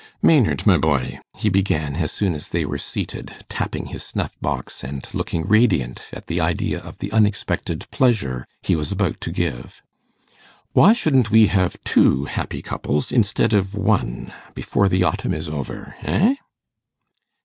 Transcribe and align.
'Maynard, 0.19 0.65
my 0.65 0.77
boy,' 0.77 1.19
he 1.37 1.47
began, 1.47 1.95
as 1.97 2.11
soon 2.11 2.33
as 2.33 2.49
they 2.49 2.65
were 2.65 2.79
seated, 2.79 3.35
tapping 3.49 3.85
his 3.85 4.01
snuff 4.01 4.35
box, 4.41 4.83
and 4.83 5.07
looking 5.13 5.47
radiant 5.47 6.05
at 6.11 6.25
the 6.25 6.41
idea 6.41 6.79
of 6.79 6.97
the 6.97 7.11
unexpected 7.11 7.85
pleasure 7.91 8.47
he 8.63 8.75
was 8.75 8.91
about 8.91 9.21
to 9.21 9.31
give, 9.31 9.83
'why 10.73 10.91
shouldn't 10.91 11.29
we 11.29 11.45
have 11.45 11.77
two 11.83 12.25
happy 12.25 12.63
couples 12.63 13.11
instead 13.11 13.53
of 13.53 13.75
one, 13.75 14.33
before 14.55 14.89
the 14.89 15.03
autumn 15.03 15.35
is 15.35 15.47
over, 15.47 15.93
eh? 16.01 16.33